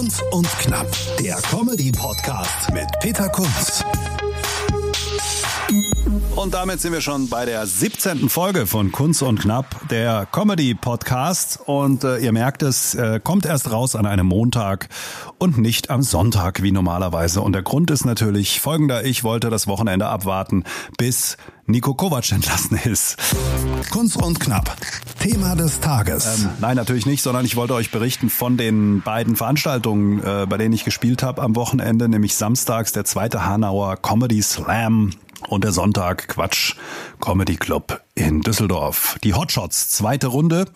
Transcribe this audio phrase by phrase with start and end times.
[0.00, 0.86] Kunz und Knapp,
[1.18, 3.84] der Comedy-Podcast mit Peter Kunz.
[6.36, 8.30] Und damit sind wir schon bei der 17.
[8.30, 11.60] Folge von Kunz und Knapp, der Comedy-Podcast.
[11.66, 14.88] Und äh, ihr merkt es, äh, kommt erst raus an einem Montag
[15.36, 17.42] und nicht am Sonntag wie normalerweise.
[17.42, 19.04] Und der Grund ist natürlich folgender.
[19.04, 20.64] Ich wollte das Wochenende abwarten,
[20.96, 21.36] bis
[21.70, 23.16] Nico Kovac entlassen ist.
[23.90, 24.76] Kunz und Knapp,
[25.18, 26.42] Thema des Tages.
[26.42, 30.58] Ähm, nein, natürlich nicht, sondern ich wollte euch berichten von den beiden Veranstaltungen, äh, bei
[30.58, 35.10] denen ich gespielt habe am Wochenende, nämlich samstags der zweite Hanauer Comedy Slam
[35.48, 36.74] und der Sonntag Quatsch
[37.20, 39.16] Comedy Club in Düsseldorf.
[39.24, 40.66] Die Hotshots, zweite Runde.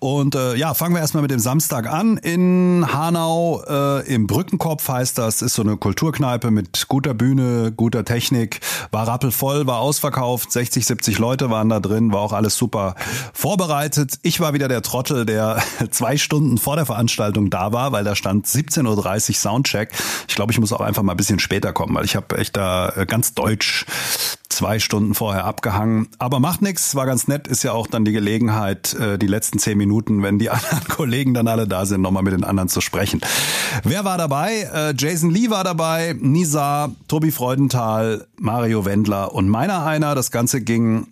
[0.00, 2.16] Und äh, ja, fangen wir erstmal mit dem Samstag an.
[2.16, 8.04] In Hanau äh, im Brückenkopf heißt das, ist so eine Kulturkneipe mit guter Bühne, guter
[8.04, 8.60] Technik.
[8.90, 12.96] War rappelvoll, war ausverkauft, 60, 70 Leute waren da drin, war auch alles super
[13.32, 14.18] vorbereitet.
[14.22, 18.16] Ich war wieder der Trottel, der zwei Stunden vor der Veranstaltung da war, weil da
[18.16, 19.90] stand 17.30 Uhr Soundcheck.
[20.28, 22.56] Ich glaube, ich muss auch einfach mal ein bisschen später kommen, weil ich habe echt
[22.56, 23.86] da äh, ganz deutsch
[24.60, 26.08] zwei Stunden vorher abgehangen.
[26.18, 29.58] Aber macht nichts, war ganz nett, ist ja auch dann die Gelegenheit, äh, die letzten
[29.58, 32.82] zehn Minuten, wenn die anderen Kollegen dann alle da sind, nochmal mit den anderen zu
[32.82, 33.22] sprechen.
[33.84, 34.68] Wer war dabei?
[34.74, 40.14] Äh, Jason Lee war dabei, Nisa, Tobi Freudenthal, Mario Wendler und meiner einer.
[40.14, 41.06] Das Ganze ging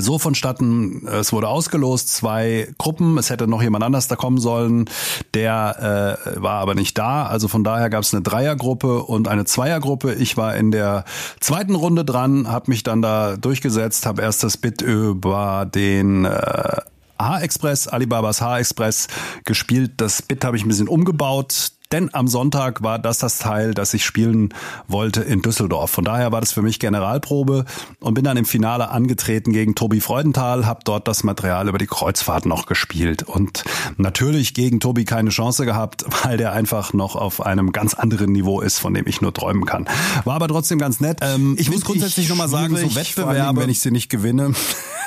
[0.00, 4.88] so vonstatten, es wurde ausgelost, zwei Gruppen, es hätte noch jemand anders da kommen sollen,
[5.34, 9.44] der äh, war aber nicht da, also von daher gab es eine Dreiergruppe und eine
[9.44, 10.14] Zweiergruppe.
[10.14, 11.04] Ich war in der
[11.40, 16.76] zweiten Runde dran, habe mich dann da durchgesetzt, habe erst das Bit über den äh,
[17.18, 19.08] H-Express, Alibabas H-Express
[19.44, 19.92] gespielt.
[19.98, 21.72] Das Bit habe ich ein bisschen umgebaut.
[21.92, 24.54] Denn am Sonntag war das das Teil, das ich spielen
[24.86, 25.90] wollte in Düsseldorf.
[25.90, 27.64] Von daher war das für mich Generalprobe
[27.98, 31.88] und bin dann im Finale angetreten gegen Tobi Freudenthal, habe dort das Material über die
[31.88, 33.64] Kreuzfahrt noch gespielt und
[33.96, 38.60] natürlich gegen Tobi keine Chance gehabt, weil der einfach noch auf einem ganz anderen Niveau
[38.60, 39.88] ist, von dem ich nur träumen kann.
[40.24, 41.18] War aber trotzdem ganz nett.
[41.22, 44.52] Ähm, ich muss grundsätzlich nochmal sagen, so Wettbewerbe, wenn ich sie nicht gewinne.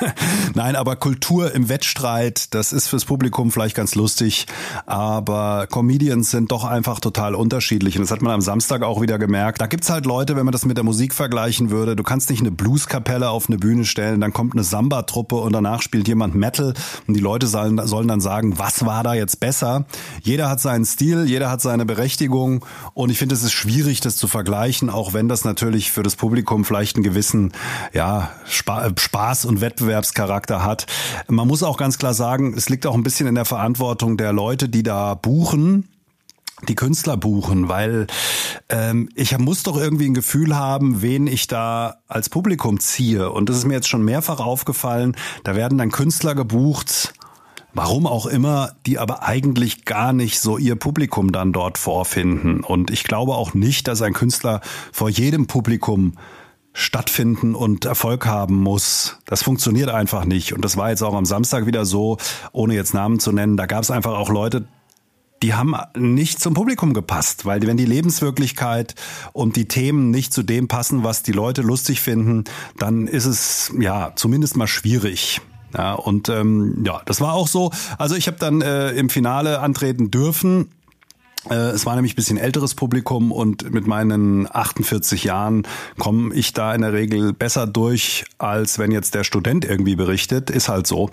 [0.54, 4.46] Nein, aber Kultur im Wettstreit, das ist fürs Publikum vielleicht ganz lustig,
[4.86, 7.96] aber Comedians sind doch einfach total unterschiedlich.
[7.96, 9.60] Und das hat man am Samstag auch wieder gemerkt.
[9.60, 12.40] Da gibt's halt Leute, wenn man das mit der Musik vergleichen würde, du kannst nicht
[12.40, 16.74] eine Blueskapelle auf eine Bühne stellen, dann kommt eine Samba-Truppe und danach spielt jemand Metal
[17.06, 19.86] und die Leute sollen, sollen dann sagen, was war da jetzt besser?
[20.22, 24.16] Jeder hat seinen Stil, jeder hat seine Berechtigung und ich finde, es ist schwierig, das
[24.16, 27.52] zu vergleichen, auch wenn das natürlich für das Publikum vielleicht einen gewissen
[27.92, 30.86] ja, Spaß und Wettbewerbscharakter hat.
[31.28, 34.32] Man muss auch ganz klar sagen, es liegt auch ein bisschen in der Verantwortung der
[34.32, 35.88] Leute, die da buchen
[36.68, 38.06] die Künstler buchen, weil
[38.68, 43.30] ähm, ich muss doch irgendwie ein Gefühl haben, wen ich da als Publikum ziehe.
[43.30, 45.16] Und das ist mir jetzt schon mehrfach aufgefallen.
[45.42, 47.12] Da werden dann Künstler gebucht,
[47.74, 52.60] warum auch immer, die aber eigentlich gar nicht so ihr Publikum dann dort vorfinden.
[52.60, 54.60] Und ich glaube auch nicht, dass ein Künstler
[54.92, 56.14] vor jedem Publikum
[56.72, 59.18] stattfinden und Erfolg haben muss.
[59.26, 60.52] Das funktioniert einfach nicht.
[60.52, 62.18] Und das war jetzt auch am Samstag wieder so,
[62.52, 63.56] ohne jetzt Namen zu nennen.
[63.56, 64.66] Da gab es einfach auch Leute,
[65.44, 68.94] die haben nicht zum Publikum gepasst, weil wenn die Lebenswirklichkeit
[69.34, 72.44] und die Themen nicht zu dem passen, was die Leute lustig finden,
[72.78, 75.42] dann ist es ja zumindest mal schwierig.
[75.76, 77.72] Ja, und ähm, ja, das war auch so.
[77.98, 80.70] Also ich habe dann äh, im Finale antreten dürfen
[81.50, 85.66] es war nämlich ein bisschen älteres Publikum und mit meinen 48 Jahren
[85.98, 90.50] komme ich da in der Regel besser durch, als wenn jetzt der Student irgendwie berichtet.
[90.50, 91.10] Ist halt so.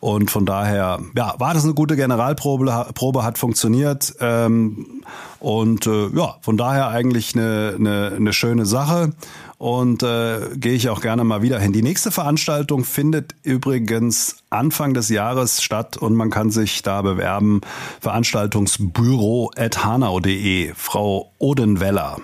[0.00, 4.14] Und von daher, ja, war das eine gute Generalprobe, Probe hat funktioniert.
[4.20, 5.02] Ähm,
[5.40, 9.12] und äh, ja, von daher eigentlich eine, eine, eine schöne Sache
[9.58, 11.72] und äh, gehe ich auch gerne mal wieder hin.
[11.72, 17.60] Die nächste Veranstaltung findet übrigens Anfang des Jahres statt und man kann sich da bewerben.
[18.00, 20.72] Veranstaltungsbüro at hanau.de.
[20.74, 22.18] Frau Odenweller.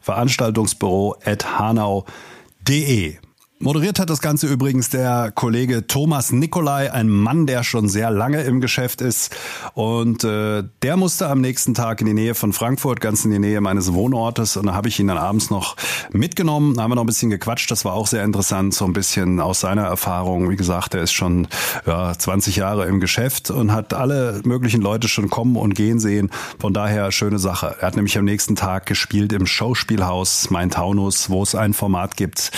[0.00, 3.16] Veranstaltungsbüro at hanau.de.
[3.58, 8.42] Moderiert hat das Ganze übrigens der Kollege Thomas Nikolai, ein Mann, der schon sehr lange
[8.42, 9.34] im Geschäft ist.
[9.72, 13.38] Und äh, der musste am nächsten Tag in die Nähe von Frankfurt, ganz in die
[13.38, 14.58] Nähe meines Wohnortes.
[14.58, 15.76] Und da habe ich ihn dann abends noch
[16.12, 16.76] mitgenommen.
[16.76, 17.70] Da haben wir noch ein bisschen gequatscht.
[17.70, 20.50] Das war auch sehr interessant, so ein bisschen aus seiner Erfahrung.
[20.50, 21.48] Wie gesagt, er ist schon
[21.86, 26.30] ja, 20 Jahre im Geschäft und hat alle möglichen Leute schon kommen und gehen sehen.
[26.58, 27.76] Von daher schöne Sache.
[27.80, 32.18] Er hat nämlich am nächsten Tag gespielt im Schauspielhaus Main Taunus, wo es ein Format
[32.18, 32.52] gibt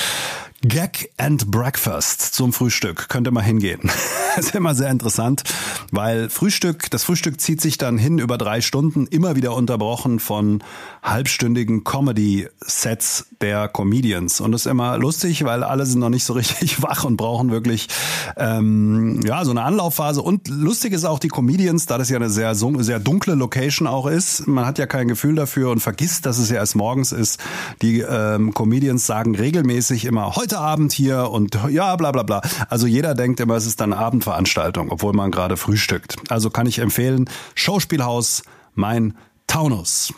[0.63, 3.09] Gag and Breakfast zum Frühstück.
[3.09, 3.81] Könnte mal hingehen.
[4.37, 5.45] ist immer sehr interessant,
[5.93, 10.65] weil Frühstück, das Frühstück zieht sich dann hin über drei Stunden, immer wieder unterbrochen von
[11.03, 14.41] halbstündigen Comedy-Sets der Comedians.
[14.41, 17.51] Und das ist immer lustig, weil alle sind noch nicht so richtig wach und brauchen
[17.51, 17.89] wirklich
[18.37, 20.23] ähm, ja so eine Anlaufphase.
[20.23, 24.07] Und lustig ist auch die Comedians, da das ja eine sehr, sehr dunkle Location auch
[24.07, 24.47] ist.
[24.47, 27.41] Man hat ja kein Gefühl dafür und vergisst, dass es ja erst morgens ist.
[27.83, 32.41] Die ähm, Comedians sagen regelmäßig immer heute Abend hier und ja, bla bla bla.
[32.69, 36.17] Also jeder denkt immer, es ist dann Abendveranstaltung, obwohl man gerade frühstückt.
[36.29, 38.43] Also kann ich empfehlen, Schauspielhaus,
[38.75, 39.15] mein
[39.47, 40.13] Taunus.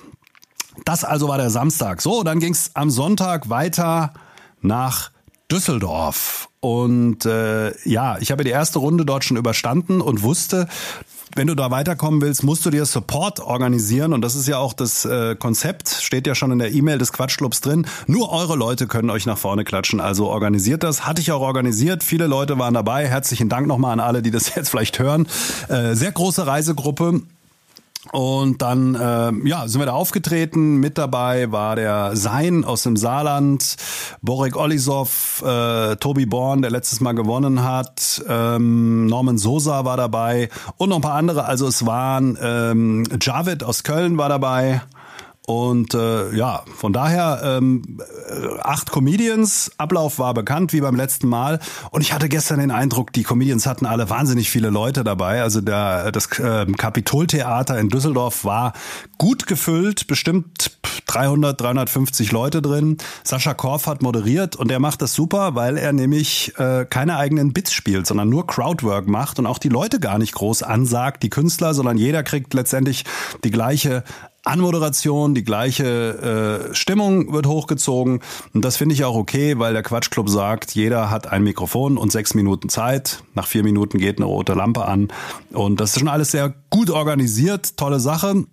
[0.85, 2.03] Das also war der Samstag.
[2.03, 4.12] So, dann ging's am Sonntag weiter
[4.61, 5.11] nach
[5.50, 6.49] Düsseldorf.
[6.61, 10.69] Und äh, ja, ich habe die erste Runde dort schon überstanden und wusste,
[11.37, 14.12] wenn du da weiterkommen willst, musst du dir Support organisieren.
[14.12, 17.12] Und das ist ja auch das äh, Konzept, steht ja schon in der E-Mail des
[17.12, 17.87] Quatschclubs drin.
[18.06, 20.00] Nur eure Leute können euch nach vorne klatschen.
[20.00, 21.06] Also organisiert das.
[21.06, 22.03] Hatte ich auch organisiert.
[22.03, 23.06] Viele Leute waren dabei.
[23.06, 25.29] Herzlichen Dank nochmal an alle, die das jetzt vielleicht hören.
[25.69, 27.23] Äh, sehr große Reisegruppe.
[28.12, 30.76] Und dann äh, ja, sind wir da aufgetreten.
[30.76, 33.76] Mit dabei war der Sein aus dem Saarland,
[34.23, 40.49] Borek Olisov, äh, Tobi Born, der letztes Mal gewonnen hat, ähm, Norman Sosa war dabei
[40.79, 41.44] und noch ein paar andere.
[41.44, 44.81] Also es waren ähm, Javid aus Köln war dabei.
[45.50, 47.99] Und äh, ja, von daher ähm,
[48.61, 49.73] acht Comedians.
[49.79, 51.58] Ablauf war bekannt wie beim letzten Mal.
[51.91, 55.43] Und ich hatte gestern den Eindruck, die Comedians hatten alle wahnsinnig viele Leute dabei.
[55.43, 58.75] Also der, das äh, Kapitoltheater in Düsseldorf war
[59.19, 62.99] gut gefüllt, bestimmt 300, 350 Leute drin.
[63.25, 67.53] Sascha Korf hat moderiert und der macht das super, weil er nämlich äh, keine eigenen
[67.53, 71.31] Bits spielt, sondern nur Crowdwork macht und auch die Leute gar nicht groß ansagt, die
[71.31, 73.05] Künstler, sondern jeder kriegt letztendlich
[73.43, 74.05] die gleiche
[74.44, 78.20] Anmoderation, die gleiche äh, Stimmung wird hochgezogen.
[78.54, 82.10] Und das finde ich auch okay, weil der Quatschclub sagt, jeder hat ein Mikrofon und
[82.10, 83.22] sechs Minuten Zeit.
[83.34, 85.08] Nach vier Minuten geht eine rote Lampe an.
[85.52, 88.44] Und das ist schon alles sehr gut organisiert, tolle Sache.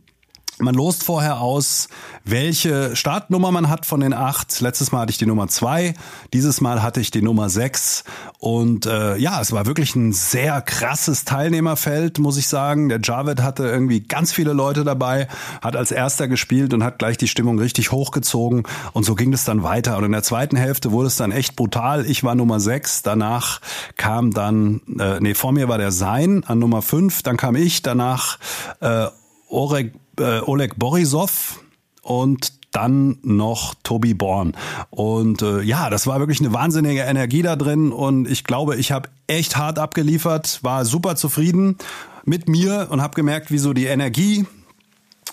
[0.60, 1.88] Man lost vorher aus,
[2.26, 4.60] welche Startnummer man hat von den acht.
[4.60, 5.94] Letztes Mal hatte ich die Nummer zwei,
[6.34, 8.04] dieses Mal hatte ich die Nummer sechs.
[8.40, 12.90] Und äh, ja, es war wirklich ein sehr krasses Teilnehmerfeld, muss ich sagen.
[12.90, 15.28] Der Javed hatte irgendwie ganz viele Leute dabei,
[15.62, 18.64] hat als erster gespielt und hat gleich die Stimmung richtig hochgezogen.
[18.94, 19.96] Und so ging es dann weiter.
[19.98, 22.04] Und in der zweiten Hälfte wurde es dann echt brutal.
[22.08, 23.62] Ich war Nummer sechs, danach
[23.96, 27.84] kam dann, äh, nee, vor mir war der Sein an Nummer fünf, dann kam ich,
[27.84, 28.40] danach
[28.80, 29.06] äh,
[29.50, 31.62] Orek äh, Oleg Borisov
[32.02, 34.56] und dann noch Tobi Born.
[34.90, 38.92] Und äh, ja, das war wirklich eine wahnsinnige Energie da drin und ich glaube, ich
[38.92, 41.78] habe echt hart abgeliefert, war super zufrieden
[42.26, 44.46] mit mir und habe gemerkt, wie so die Energie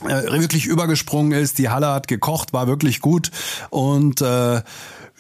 [0.05, 1.59] äh, wirklich übergesprungen ist.
[1.59, 3.31] Die Halle hat gekocht, war wirklich gut
[3.71, 4.63] und äh,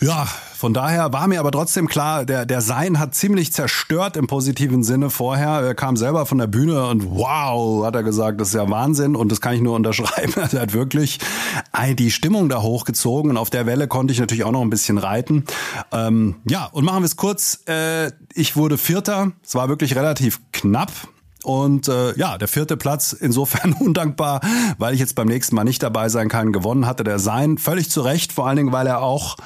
[0.01, 0.27] ja,
[0.57, 4.83] von daher war mir aber trotzdem klar, der, der Sein hat ziemlich zerstört im positiven
[4.83, 5.61] Sinne vorher.
[5.61, 9.15] Er kam selber von der Bühne und wow, hat er gesagt, das ist ja Wahnsinn
[9.15, 10.33] und das kann ich nur unterschreiben.
[10.37, 11.21] Er hat wirklich
[11.97, 14.99] die Stimmung da hochgezogen und auf der Welle konnte ich natürlich auch noch ein bisschen
[14.99, 15.45] reiten.
[15.93, 17.61] Ähm, ja, und machen wir es kurz.
[17.69, 19.33] Äh, ich wurde Vierter.
[19.45, 20.91] Es war wirklich relativ knapp.
[21.45, 24.41] Und äh, ja, der vierte Platz insofern undankbar,
[24.79, 26.53] weil ich jetzt beim nächsten Mal nicht dabei sein kann.
[26.53, 29.37] Gewonnen hatte der Sein völlig zu Recht, vor allen Dingen, weil er auch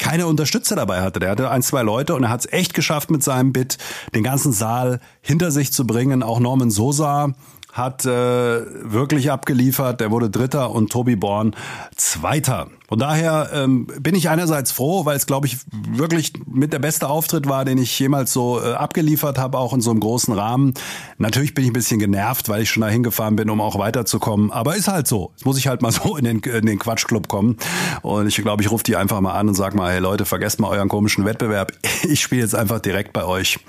[0.00, 1.20] keine Unterstützer dabei hatte.
[1.20, 3.78] Der hatte ein, zwei Leute und er hat es echt geschafft mit seinem Bit,
[4.14, 6.24] den ganzen Saal hinter sich zu bringen.
[6.24, 7.34] Auch Norman Sosa
[7.72, 10.00] hat äh, wirklich abgeliefert.
[10.00, 11.54] Der wurde Dritter und Tobi Born
[11.94, 12.68] Zweiter.
[12.90, 15.58] Von daher ähm, bin ich einerseits froh, weil es, glaube ich,
[15.92, 19.80] wirklich mit der beste Auftritt war, den ich jemals so äh, abgeliefert habe, auch in
[19.80, 20.74] so einem großen Rahmen.
[21.16, 24.50] Natürlich bin ich ein bisschen genervt, weil ich schon dahin gefahren bin, um auch weiterzukommen.
[24.50, 25.30] Aber ist halt so.
[25.36, 27.58] Jetzt muss ich halt mal so in den, in den Quatschclub kommen.
[28.02, 30.58] Und ich glaube, ich rufe die einfach mal an und sag mal, hey Leute, vergesst
[30.58, 31.72] mal euren komischen Wettbewerb.
[32.02, 33.60] Ich spiele jetzt einfach direkt bei euch.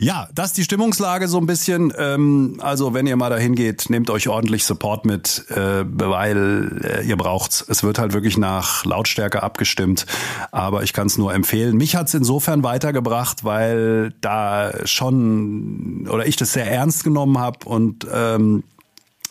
[0.00, 1.92] Ja, das ist die Stimmungslage so ein bisschen.
[1.96, 7.06] Ähm, also wenn ihr mal dahin geht, nehmt euch ordentlich Support mit, äh, weil äh,
[7.06, 7.64] ihr braucht's.
[7.66, 10.06] Es wird halt wirklich nach Lautstärke abgestimmt.
[10.50, 11.76] Aber ich kann es nur empfehlen.
[11.76, 18.06] Mich hat's insofern weitergebracht, weil da schon oder ich das sehr ernst genommen habe und
[18.12, 18.64] ähm,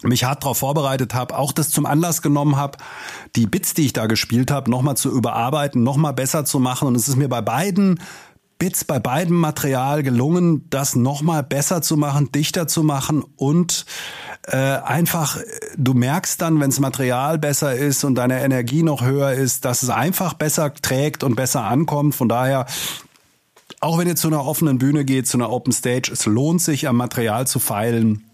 [0.01, 2.77] mich hart darauf vorbereitet habe, auch das zum Anlass genommen habe,
[3.35, 6.87] die Bits, die ich da gespielt habe, nochmal zu überarbeiten, nochmal besser zu machen.
[6.87, 7.99] Und es ist mir bei beiden
[8.59, 13.85] Bits bei beidem Material gelungen, das nochmal besser zu machen, dichter zu machen und
[14.43, 15.39] äh, einfach,
[15.77, 19.89] du merkst dann, wenns Material besser ist und deine Energie noch höher ist, dass es
[19.89, 22.15] einfach besser trägt und besser ankommt.
[22.15, 22.65] Von daher
[23.81, 26.87] auch wenn ihr zu einer offenen Bühne geht, zu einer Open Stage, es lohnt sich
[26.87, 28.28] am Material zu feilen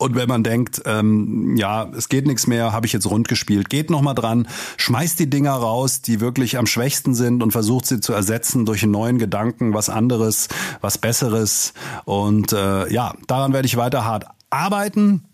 [0.00, 3.68] und wenn man denkt, ähm, ja, es geht nichts mehr, habe ich jetzt rund gespielt,
[3.68, 7.86] geht noch mal dran, schmeißt die Dinger raus, die wirklich am schwächsten sind und versucht
[7.86, 10.48] sie zu ersetzen durch einen neuen Gedanken, was anderes,
[10.80, 11.74] was Besseres.
[12.06, 15.24] Und äh, ja, daran werde ich weiter hart arbeiten.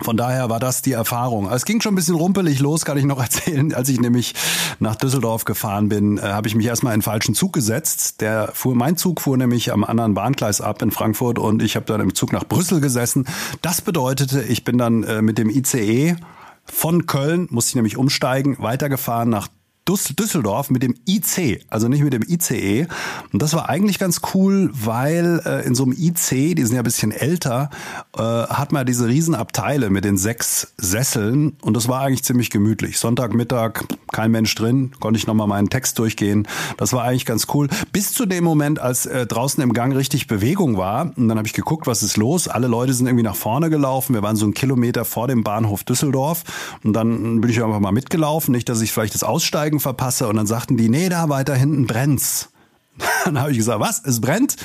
[0.00, 1.50] Von daher war das die Erfahrung.
[1.50, 3.74] Es ging schon ein bisschen rumpelig los, kann ich noch erzählen.
[3.74, 4.34] Als ich nämlich
[4.80, 8.22] nach Düsseldorf gefahren bin, äh, habe ich mich erstmal in den falschen Zug gesetzt.
[8.22, 11.84] Der fuhr, mein Zug fuhr nämlich am anderen Bahngleis ab in Frankfurt und ich habe
[11.84, 13.26] dann im Zug nach Brüssel gesessen.
[13.60, 16.16] Das bedeutete, ich bin dann äh, mit dem ICE
[16.64, 19.48] von Köln, musste ich nämlich umsteigen, weitergefahren nach
[19.88, 22.86] Düsseldorf mit dem IC, also nicht mit dem ICE.
[23.32, 26.82] Und das war eigentlich ganz cool, weil äh, in so einem IC, die sind ja
[26.82, 27.70] ein bisschen älter,
[28.16, 32.98] äh, hat man diese Riesenabteile mit den sechs Sesseln und das war eigentlich ziemlich gemütlich.
[32.98, 36.46] Sonntagmittag, kein Mensch drin, konnte ich nochmal meinen Text durchgehen.
[36.76, 37.68] Das war eigentlich ganz cool.
[37.92, 41.48] Bis zu dem Moment, als äh, draußen im Gang richtig Bewegung war und dann habe
[41.48, 42.46] ich geguckt, was ist los.
[42.46, 44.14] Alle Leute sind irgendwie nach vorne gelaufen.
[44.14, 46.44] Wir waren so einen Kilometer vor dem Bahnhof Düsseldorf
[46.84, 48.52] und dann bin ich einfach mal mitgelaufen.
[48.52, 51.54] Nicht, dass ich vielleicht das Aussteigen Aussteigen verpasse und dann sagten die, nee, da weiter
[51.54, 52.50] hinten brennt's.
[53.24, 54.04] Dann habe ich gesagt, was?
[54.04, 54.56] Es brennt?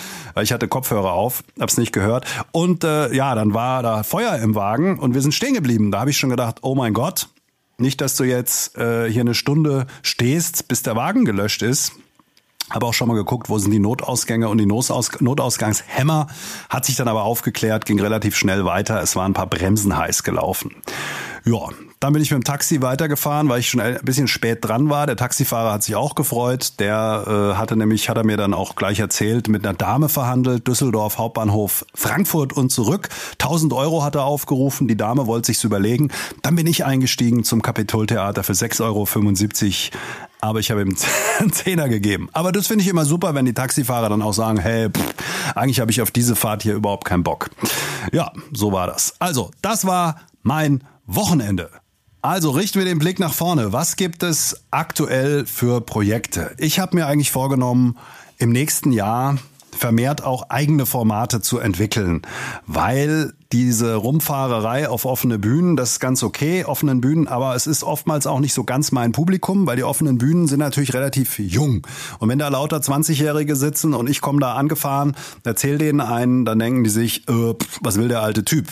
[0.42, 2.26] Ich hatte Kopfhörer auf, hab's nicht gehört.
[2.52, 5.92] Und äh, ja, dann war da Feuer im Wagen und wir sind stehen geblieben.
[5.92, 7.30] Da habe ich schon gedacht, oh mein Gott,
[7.78, 11.94] nicht, dass du jetzt äh, hier eine Stunde stehst, bis der Wagen gelöscht ist.
[12.70, 16.28] Habe auch schon mal geguckt, wo sind die Notausgänge und die Notaus Notausgangshämmer.
[16.70, 19.02] Hat sich dann aber aufgeklärt, ging relativ schnell weiter.
[19.02, 20.76] Es waren ein paar Bremsen heiß gelaufen.
[21.48, 21.70] Ja,
[22.02, 25.08] dann bin ich mit dem Taxi weitergefahren, weil ich schon ein bisschen spät dran war.
[25.08, 26.74] Der Taxifahrer hat sich auch gefreut.
[26.80, 27.24] Der
[27.54, 31.18] äh, hatte nämlich, hat er mir dann auch gleich erzählt, mit einer Dame verhandelt, Düsseldorf,
[31.18, 33.08] Hauptbahnhof, Frankfurt und zurück.
[33.40, 34.90] 1000 Euro hat er aufgerufen.
[34.90, 36.12] Die Dame wollte sich's überlegen.
[36.42, 39.06] Dann bin ich eingestiegen zum Kapitoltheater für 6,75 Euro
[40.40, 40.96] aber ich habe ihm
[41.40, 42.30] einen Zehner gegeben.
[42.34, 45.16] Aber das finde ich immer super, wenn die Taxifahrer dann auch sagen, hey, pff,
[45.56, 47.50] eigentlich habe ich auf diese Fahrt hier überhaupt keinen Bock.
[48.12, 49.16] Ja, so war das.
[49.20, 51.72] Also, das war mein Wochenende.
[52.22, 53.72] Also richten wir den Blick nach vorne.
[53.72, 56.54] Was gibt es aktuell für Projekte?
[56.58, 57.98] Ich habe mir eigentlich vorgenommen,
[58.38, 59.38] im nächsten Jahr
[59.72, 62.24] vermehrt auch eigene Formate zu entwickeln,
[62.66, 67.84] weil diese Rumfahrerei auf offene Bühnen, das ist ganz okay, offenen Bühnen, aber es ist
[67.84, 71.88] oftmals auch nicht so ganz mein Publikum, weil die offenen Bühnen sind natürlich relativ jung.
[72.20, 76.60] Und wenn da lauter 20-Jährige sitzen und ich komme da angefahren, erzähl denen einen, dann
[76.60, 78.68] denken die sich, äh, was will der alte Typ?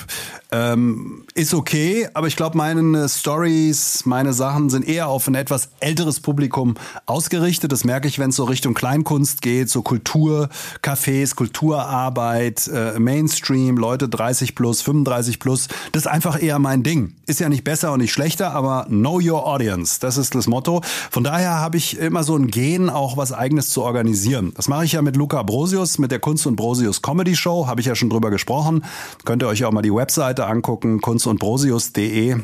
[0.51, 5.70] Ähm, ist okay, aber ich glaube, meine Stories, meine Sachen sind eher auf ein etwas
[5.79, 7.72] älteres Publikum ausgerichtet.
[7.72, 10.50] Das merke ich, wenn es so Richtung Kleinkunst geht, so Kultur,
[10.82, 15.67] Cafés, Kulturarbeit, äh, Mainstream, Leute 30 plus, 35 plus.
[15.91, 17.13] Das ist einfach eher mein Ding.
[17.25, 20.00] Ist ja nicht besser und nicht schlechter, aber know your audience.
[20.00, 20.81] Das ist das Motto.
[21.12, 24.53] Von daher habe ich immer so ein Gen, auch was eigenes zu organisieren.
[24.55, 27.67] Das mache ich ja mit Luca Brosius, mit der Kunst und Brosius Comedy Show.
[27.67, 28.84] Habe ich ja schon drüber gesprochen.
[29.24, 32.38] Könnt ihr euch auch mal die Webseite angucken, kunstundbrosius.de.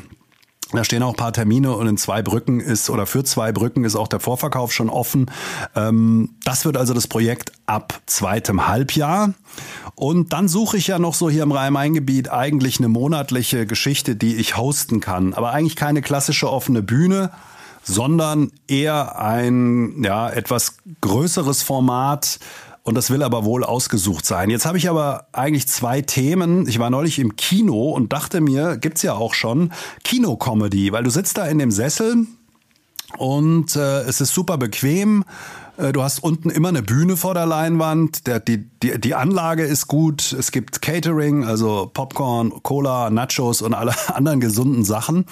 [0.72, 3.84] Da stehen auch ein paar Termine und in zwei Brücken ist oder für zwei Brücken
[3.84, 5.30] ist auch der Vorverkauf schon offen.
[5.76, 9.34] Ähm, das wird also das Projekt ab zweitem Halbjahr.
[9.94, 14.36] Und dann suche ich ja noch so hier im Rhein-Main-Gebiet eigentlich eine monatliche Geschichte, die
[14.36, 15.34] ich hosten kann.
[15.34, 17.30] Aber eigentlich keine klassische offene Bühne,
[17.82, 22.38] sondern eher ein ja etwas größeres Format
[22.84, 24.50] und das will aber wohl ausgesucht sein.
[24.50, 26.66] Jetzt habe ich aber eigentlich zwei Themen.
[26.66, 29.72] Ich war neulich im Kino und dachte mir, gibt's ja auch schon
[30.04, 32.26] Kinocomedy, weil du sitzt da in dem Sessel
[33.18, 35.24] und äh, es ist super bequem.
[35.76, 38.26] Äh, du hast unten immer eine Bühne vor der Leinwand.
[38.26, 40.32] Der, die, die, die Anlage ist gut.
[40.32, 45.26] Es gibt Catering, also Popcorn, Cola, Nachos und alle anderen gesunden Sachen.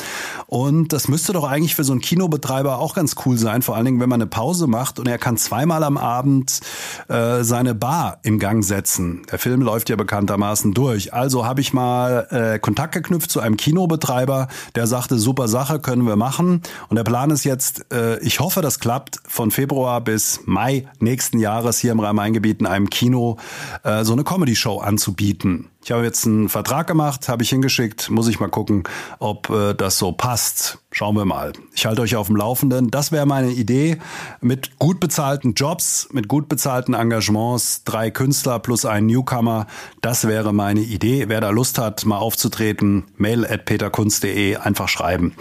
[0.47, 3.63] Und das müsste doch eigentlich für so einen Kinobetreiber auch ganz cool sein.
[3.63, 6.61] Vor allen Dingen, wenn man eine Pause macht und er kann zweimal am Abend
[7.09, 9.23] äh, seine Bar im Gang setzen.
[9.31, 11.13] Der Film läuft ja bekanntermaßen durch.
[11.13, 16.07] Also habe ich mal äh, Kontakt geknüpft zu einem Kinobetreiber, der sagte, super Sache, können
[16.07, 16.63] wir machen.
[16.89, 21.39] Und der Plan ist jetzt, äh, ich hoffe, das klappt, von Februar bis Mai nächsten
[21.39, 23.39] Jahres hier im Rhein-Main-Gebiet in einem Kino
[23.83, 25.69] äh, so eine Comedy-Show anzubieten.
[25.83, 28.85] Ich habe jetzt einen Vertrag gemacht, habe ich hingeschickt, muss ich mal gucken,
[29.19, 30.79] ob äh, das so passt.
[30.93, 31.53] Schauen wir mal.
[31.73, 32.91] Ich halte euch auf dem Laufenden.
[32.91, 33.99] Das wäre meine Idee
[34.41, 39.69] mit gut bezahlten Jobs, mit gut bezahlten Engagements, drei Künstler plus ein Newcomer.
[40.01, 41.29] Das wäre meine Idee.
[41.29, 45.35] Wer da Lust hat, mal aufzutreten, mail at peterkunst.de einfach schreiben.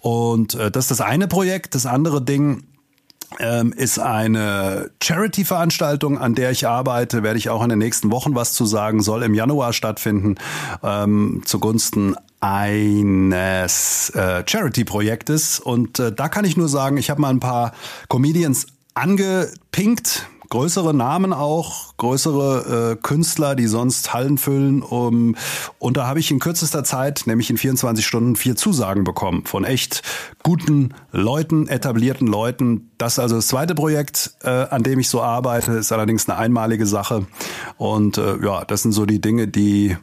[0.00, 1.74] Und äh, das ist das eine Projekt.
[1.74, 2.64] Das andere Ding
[3.38, 8.34] ähm, ist eine Charity-Veranstaltung, an der ich arbeite, werde ich auch in den nächsten Wochen
[8.34, 10.36] was zu sagen, soll im Januar stattfinden,
[10.82, 15.60] ähm, zugunsten eines äh, Charity-Projektes.
[15.60, 17.72] Und äh, da kann ich nur sagen, ich habe mal ein paar
[18.08, 24.82] Comedians angepinkt, größere Namen auch, größere äh, Künstler, die sonst Hallen füllen.
[24.82, 25.36] Um,
[25.78, 29.64] und da habe ich in kürzester Zeit, nämlich in 24 Stunden, vier Zusagen bekommen von
[29.64, 30.02] echt
[30.42, 32.90] guten Leuten, etablierten Leuten.
[32.98, 36.38] Das ist also das zweite Projekt, äh, an dem ich so arbeite, ist allerdings eine
[36.38, 37.26] einmalige Sache.
[37.76, 39.96] Und äh, ja, das sind so die Dinge, die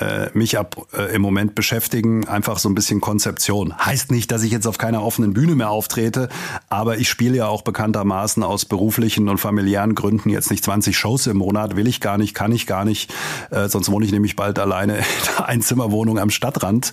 [0.00, 2.26] äh, mich ab äh, im Moment beschäftigen.
[2.28, 3.74] Einfach so ein bisschen Konzeption.
[3.78, 6.28] Heißt nicht, dass ich jetzt auf keiner offenen Bühne mehr auftrete,
[6.68, 11.26] aber ich spiele ja auch bekanntermaßen aus beruflichen und familiären Gründen jetzt nicht 20 Shows
[11.26, 11.76] im Monat.
[11.76, 13.12] Will ich gar nicht, kann ich gar nicht.
[13.50, 15.04] Äh, sonst wohne ich nämlich bald alleine in
[15.36, 16.92] einer Einzimmerwohnung am Stadtrand.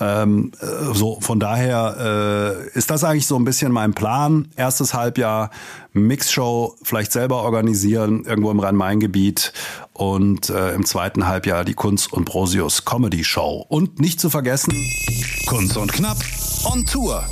[0.00, 4.48] Ähm, äh, so, von daher äh, ist das eigentlich so ein bisschen mein Plan.
[4.56, 5.50] Erstes Halbjahr
[5.92, 9.52] Mixshow vielleicht selber organisieren, irgendwo im Rhein-Main-Gebiet
[9.92, 13.64] und äh, im zweiten Halbjahr die Kunst und Brosius Comedy Show.
[13.68, 14.74] Und nicht zu vergessen,
[15.46, 16.16] Kunst und Knapp
[16.64, 17.22] on Tour.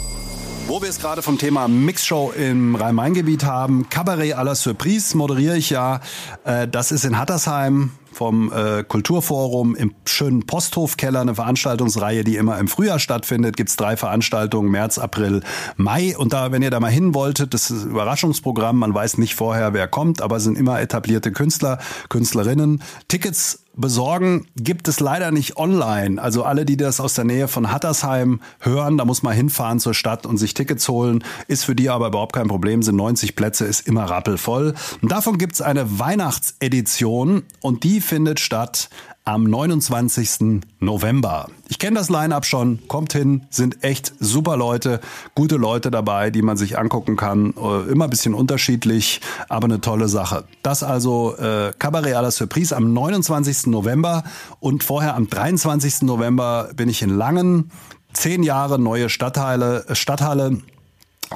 [0.68, 5.56] Wo wir es gerade vom Thema Mixshow im Rhein-Main-Gebiet haben, Cabaret à la Surprise moderiere
[5.56, 6.00] ich ja.
[6.44, 12.58] Äh, das ist in Hattersheim vom äh, Kulturforum im schönen Posthofkeller, eine Veranstaltungsreihe, die immer
[12.58, 13.56] im Frühjahr stattfindet.
[13.56, 15.42] Gibt's drei Veranstaltungen, März, April,
[15.76, 16.16] Mai.
[16.16, 19.34] Und da, wenn ihr da mal hin wolltet, das ist ein Überraschungsprogramm, man weiß nicht
[19.34, 22.82] vorher, wer kommt, aber es sind immer etablierte Künstler, Künstlerinnen.
[23.08, 26.20] Tickets besorgen gibt es leider nicht online.
[26.20, 29.94] Also alle, die das aus der Nähe von Hattersheim hören, da muss man hinfahren zur
[29.94, 31.24] Stadt und sich Tickets holen.
[31.48, 34.74] Ist für die aber überhaupt kein Problem, sind 90 Plätze, ist immer rappelvoll.
[35.02, 38.88] Und davon gibt's eine Weihnachtsedition und die findet statt
[39.24, 40.62] am 29.
[40.80, 41.48] November.
[41.68, 45.00] Ich kenne das Line-up schon, kommt hin, sind echt super Leute,
[45.34, 47.54] gute Leute dabei, die man sich angucken kann.
[47.56, 50.44] Äh, immer ein bisschen unterschiedlich, aber eine tolle Sache.
[50.62, 53.66] Das also äh, Cabaret à la Surprise am 29.
[53.66, 54.24] November
[54.58, 56.02] und vorher am 23.
[56.02, 57.70] November bin ich in Langen.
[58.12, 60.58] Zehn Jahre neue Stadtteile, Stadthalle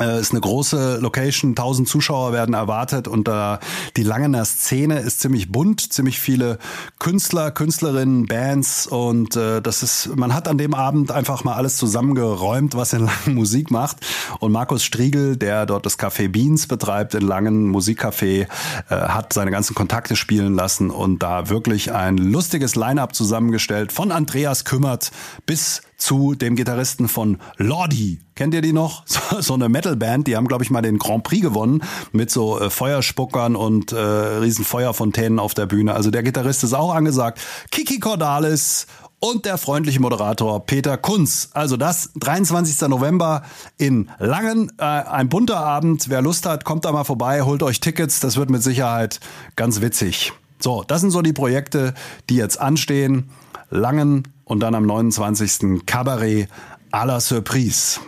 [0.00, 3.58] ist eine große Location, 1000 Zuschauer werden erwartet und äh,
[3.96, 6.58] die Langener Szene ist ziemlich bunt, ziemlich viele
[6.98, 11.76] Künstler, Künstlerinnen, Bands und äh, das ist, man hat an dem Abend einfach mal alles
[11.76, 13.98] zusammengeräumt, was in Langen Musik macht.
[14.40, 18.46] Und Markus Striegel, der dort das Café Beans betreibt in Langen Musikcafé, äh,
[18.88, 23.92] hat seine ganzen Kontakte spielen lassen und da wirklich ein lustiges Line-up zusammengestellt.
[23.92, 25.12] Von Andreas Kümmert
[25.46, 28.20] bis zu dem Gitarristen von Lordi.
[28.34, 29.04] Kennt ihr die noch?
[29.14, 31.82] So, so eine Metalband, die haben, glaube ich, mal den Grand Prix gewonnen
[32.12, 35.94] mit so äh, Feuerspuckern und äh, riesen Feuerfontänen auf der Bühne.
[35.94, 37.40] Also der Gitarrist ist auch angesagt.
[37.70, 38.86] Kiki Cordalis
[39.24, 41.48] und der freundliche Moderator Peter Kunz.
[41.54, 42.88] Also das 23.
[42.88, 43.42] November
[43.78, 46.10] in Langen, äh, ein bunter Abend.
[46.10, 48.20] Wer Lust hat, kommt da mal vorbei, holt euch Tickets.
[48.20, 49.20] Das wird mit Sicherheit
[49.56, 50.32] ganz witzig.
[50.58, 51.94] So, das sind so die Projekte,
[52.28, 53.30] die jetzt anstehen.
[53.70, 55.86] Langen und dann am 29.
[55.86, 56.48] Cabaret
[56.92, 58.00] à la Surprise.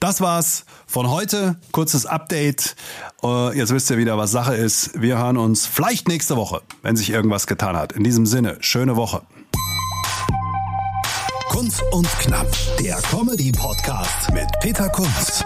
[0.00, 1.58] Das war's von heute.
[1.72, 2.76] Kurzes Update.
[3.22, 5.00] Uh, jetzt wisst ihr wieder, was Sache ist.
[5.00, 7.92] Wir hören uns vielleicht nächste Woche, wenn sich irgendwas getan hat.
[7.92, 9.22] In diesem Sinne, schöne Woche.
[11.48, 12.46] Kunst und Knapp,
[12.78, 15.44] der Comedy-Podcast mit Peter Kunz.